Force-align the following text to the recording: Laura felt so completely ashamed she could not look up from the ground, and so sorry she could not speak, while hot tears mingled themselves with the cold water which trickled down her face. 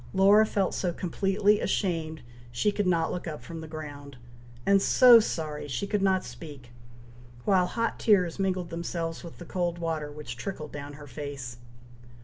Laura 0.15 0.47
felt 0.47 0.73
so 0.73 0.91
completely 0.91 1.59
ashamed 1.59 2.23
she 2.51 2.71
could 2.71 2.87
not 2.87 3.11
look 3.11 3.27
up 3.27 3.43
from 3.43 3.61
the 3.61 3.67
ground, 3.67 4.17
and 4.65 4.81
so 4.81 5.19
sorry 5.19 5.67
she 5.67 5.85
could 5.85 6.01
not 6.01 6.25
speak, 6.25 6.71
while 7.45 7.67
hot 7.67 7.99
tears 7.99 8.39
mingled 8.39 8.71
themselves 8.71 9.23
with 9.23 9.37
the 9.37 9.45
cold 9.45 9.77
water 9.77 10.11
which 10.11 10.35
trickled 10.37 10.71
down 10.71 10.93
her 10.93 11.05
face. 11.05 11.57